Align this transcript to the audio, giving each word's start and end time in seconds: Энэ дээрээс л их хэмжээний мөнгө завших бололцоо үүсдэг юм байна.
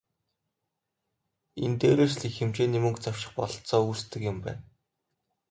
Энэ 1.63 1.77
дээрээс 1.81 2.13
л 2.19 2.23
их 2.27 2.35
хэмжээний 2.39 2.81
мөнгө 2.83 3.01
завших 3.05 3.31
бололцоо 3.35 3.81
үүсдэг 3.89 4.21
юм 4.31 4.37
байна. 4.45 4.61